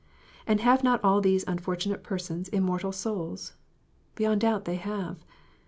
And 0.47 0.61
have 0.61 0.83
not 0.83 1.03
all 1.03 1.21
these 1.21 1.45
unfortunate 1.45 2.01
persons 2.01 2.47
immortal 2.49 2.91
souls 2.91 3.53
< 3.75 3.93
\ 3.93 4.15
Beyond 4.15 4.41
doubt 4.41 4.65
they 4.65 4.77
have. 4.77 5.23